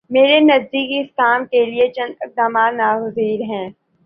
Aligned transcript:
میرے 0.09 0.39
نزدیک 0.39 0.89
اس 0.99 1.15
کام 1.15 1.45
کے 1.45 1.65
لیے 1.65 1.87
چند 1.91 2.13
اقدامات 2.21 2.73
ناگزیر 2.73 3.41
ہیں۔ 3.49 3.69